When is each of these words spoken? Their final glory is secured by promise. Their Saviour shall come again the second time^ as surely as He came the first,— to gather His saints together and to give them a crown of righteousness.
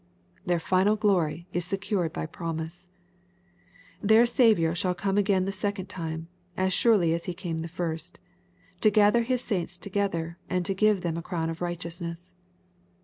Their 0.47 0.59
final 0.59 0.95
glory 0.95 1.45
is 1.53 1.63
secured 1.65 2.11
by 2.11 2.25
promise. 2.25 2.89
Their 4.01 4.25
Saviour 4.25 4.73
shall 4.73 4.95
come 4.95 5.15
again 5.15 5.45
the 5.45 5.51
second 5.51 5.89
time^ 5.89 6.25
as 6.57 6.73
surely 6.73 7.13
as 7.13 7.25
He 7.25 7.35
came 7.35 7.59
the 7.59 7.67
first,— 7.67 8.17
to 8.81 8.89
gather 8.89 9.21
His 9.21 9.43
saints 9.43 9.77
together 9.77 10.39
and 10.49 10.65
to 10.65 10.73
give 10.73 11.01
them 11.01 11.17
a 11.17 11.21
crown 11.21 11.51
of 11.51 11.61
righteousness. 11.61 12.33